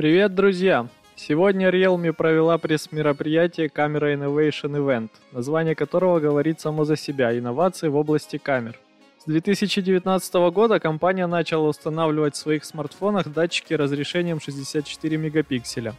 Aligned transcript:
Привет, 0.00 0.34
друзья! 0.34 0.88
Сегодня 1.14 1.68
Realme 1.68 2.14
провела 2.14 2.56
пресс-мероприятие 2.56 3.66
Camera 3.66 4.16
Innovation 4.16 4.70
Event, 4.70 5.10
название 5.30 5.74
которого 5.74 6.20
говорит 6.20 6.58
само 6.58 6.86
за 6.86 6.96
себя– 6.96 7.38
инновации 7.38 7.88
в 7.88 7.96
области 7.96 8.38
камер. 8.38 8.78
С 9.18 9.26
2019 9.26 10.34
года 10.54 10.80
компания 10.80 11.26
начала 11.26 11.68
устанавливать 11.68 12.34
в 12.34 12.38
своих 12.38 12.64
смартфонах 12.64 13.30
датчики 13.30 13.74
разрешением 13.74 14.40
64 14.40 15.18
мегапикселя. 15.18 15.92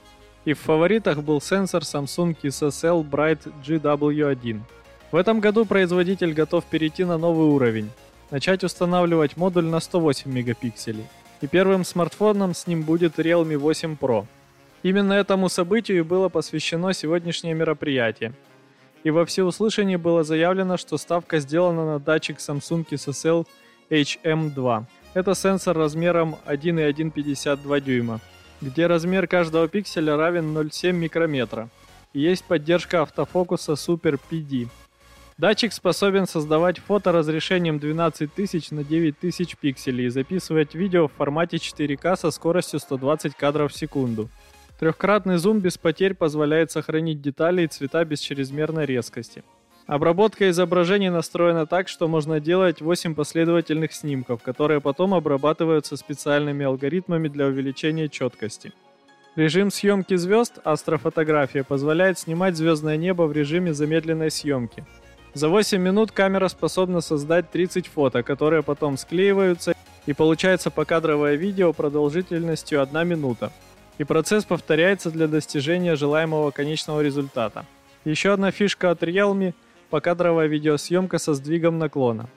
И 0.45 0.53
в 0.53 0.59
фаворитах 0.59 1.21
был 1.21 1.39
сенсор 1.39 1.83
Samsung 1.83 2.35
SSL 2.41 3.07
Bright 3.07 3.53
GW1. 3.63 4.61
В 5.11 5.15
этом 5.15 5.39
году 5.39 5.65
производитель 5.65 6.33
готов 6.33 6.65
перейти 6.65 7.03
на 7.03 7.19
новый 7.19 7.49
уровень, 7.49 7.91
начать 8.31 8.63
устанавливать 8.63 9.37
модуль 9.37 9.65
на 9.65 9.79
108 9.79 10.33
мегапикселей. 10.33 11.05
И 11.41 11.47
первым 11.47 11.83
смартфоном 11.83 12.53
с 12.53 12.67
ним 12.67 12.83
будет 12.83 13.17
Realme 13.17 13.57
8 13.57 13.97
Pro. 13.99 14.25
Именно 14.83 15.13
этому 15.13 15.49
событию 15.49 16.05
было 16.05 16.29
посвящено 16.29 16.93
сегодняшнее 16.93 17.53
мероприятие. 17.53 18.33
И 19.03 19.09
во 19.09 19.25
всеуслышании 19.25 19.95
было 19.95 20.23
заявлено, 20.23 20.77
что 20.77 20.97
ставка 20.97 21.39
сделана 21.39 21.85
на 21.93 21.99
датчик 21.99 22.37
Samsung 22.37 22.85
SSL 22.89 23.47
HM2. 23.89 24.85
Это 25.13 25.35
сенсор 25.35 25.77
размером 25.77 26.37
1,152 26.45 27.79
дюйма, 27.79 28.19
где 28.61 28.85
размер 28.85 29.27
каждого 29.27 29.67
пикселя 29.67 30.15
равен 30.15 30.55
0,7 30.55 30.91
микрометра. 30.93 31.69
И 32.13 32.19
есть 32.19 32.43
поддержка 32.43 33.01
автофокуса 33.01 33.73
Super 33.73 34.19
PD. 34.29 34.67
Датчик 35.41 35.73
способен 35.73 36.27
создавать 36.27 36.77
фото 36.77 37.11
разрешением 37.11 37.79
12000 37.79 38.75
на 38.75 38.83
9000 38.83 39.57
пикселей 39.57 40.05
и 40.05 40.09
записывать 40.09 40.75
видео 40.75 41.07
в 41.07 41.13
формате 41.13 41.57
4К 41.57 42.15
со 42.15 42.29
скоростью 42.29 42.79
120 42.79 43.33
кадров 43.33 43.71
в 43.71 43.75
секунду. 43.75 44.29
Трехкратный 44.79 45.37
зум 45.37 45.57
без 45.57 45.79
потерь 45.79 46.13
позволяет 46.13 46.69
сохранить 46.69 47.23
детали 47.23 47.63
и 47.63 47.67
цвета 47.67 48.05
без 48.05 48.19
чрезмерной 48.19 48.85
резкости. 48.85 49.43
Обработка 49.87 50.47
изображений 50.51 51.09
настроена 51.09 51.65
так, 51.65 51.87
что 51.87 52.07
можно 52.07 52.39
делать 52.39 52.79
8 52.79 53.15
последовательных 53.15 53.93
снимков, 53.93 54.43
которые 54.43 54.79
потом 54.79 55.15
обрабатываются 55.15 55.97
специальными 55.97 56.67
алгоритмами 56.67 57.29
для 57.29 57.47
увеличения 57.47 58.09
четкости. 58.09 58.73
Режим 59.35 59.71
съемки 59.71 60.15
звезд 60.17 60.59
астрофотография 60.63 61.63
позволяет 61.63 62.19
снимать 62.19 62.55
звездное 62.55 62.97
небо 62.97 63.23
в 63.23 63.33
режиме 63.33 63.73
замедленной 63.73 64.29
съемки– 64.29 64.85
за 65.33 65.47
8 65.47 65.81
минут 65.81 66.11
камера 66.11 66.49
способна 66.49 66.99
создать 67.01 67.49
30 67.51 67.87
фото, 67.87 68.21
которые 68.21 68.63
потом 68.63 68.97
склеиваются 68.97 69.73
и 70.05 70.13
получается 70.13 70.69
покадровое 70.71 71.35
видео 71.35 71.71
продолжительностью 71.71 72.81
1 72.81 73.07
минута. 73.07 73.51
И 73.97 74.03
процесс 74.03 74.43
повторяется 74.43 75.09
для 75.09 75.27
достижения 75.27 75.95
желаемого 75.95 76.51
конечного 76.51 77.01
результата. 77.01 77.65
Еще 78.03 78.33
одна 78.33 78.51
фишка 78.51 78.91
от 78.91 79.03
Realme– 79.03 79.53
покадровая 79.89 80.47
видеосъемка 80.47 81.17
со 81.17 81.33
сдвигом 81.33 81.77
наклона. 81.77 82.27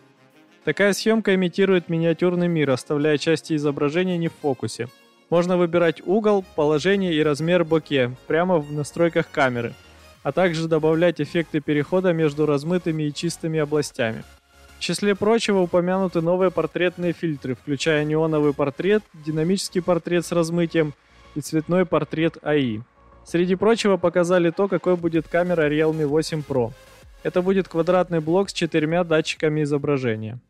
Такая 0.64 0.92
съемка 0.92 1.34
имитирует 1.34 1.88
миниатюрный 1.88 2.48
мир, 2.48 2.70
оставляя 2.70 3.18
части 3.18 3.54
изображения 3.54 4.18
не 4.18 4.28
в 4.28 4.32
фокусе. 4.40 4.88
Можно 5.30 5.56
выбирать 5.56 6.02
угол, 6.06 6.44
положение 6.54 7.14
и 7.14 7.22
размер 7.22 7.64
боке 7.64 8.12
прямо 8.26 8.58
в 8.58 8.72
настройках 8.72 9.30
камеры– 9.30 9.74
а 10.24 10.32
также 10.32 10.66
добавлять 10.66 11.20
эффекты 11.20 11.60
перехода 11.60 12.12
между 12.12 12.46
размытыми 12.46 13.04
и 13.04 13.14
чистыми 13.14 13.60
областями. 13.60 14.24
В 14.78 14.80
числе 14.80 15.14
прочего 15.14 15.60
упомянуты 15.60 16.20
новые 16.20 16.50
портретные 16.50 17.12
фильтры, 17.12 17.54
включая 17.54 18.04
неоновый 18.04 18.52
портрет, 18.52 19.04
динамический 19.24 19.82
портрет 19.82 20.26
с 20.26 20.32
размытием 20.32 20.94
и 21.34 21.40
цветной 21.40 21.86
портрет 21.86 22.38
АИ. 22.42 22.80
Среди 23.24 23.54
прочего 23.54 23.96
показали 23.96 24.50
то, 24.50 24.66
какой 24.66 24.96
будет 24.96 25.28
камера 25.28 25.70
Realme 25.70 26.06
8 26.06 26.42
Pro. 26.46 26.72
Это 27.22 27.40
будет 27.40 27.68
квадратный 27.68 28.20
блок 28.20 28.50
с 28.50 28.52
четырьмя 28.52 29.04
датчиками 29.04 29.62
изображения. 29.62 30.40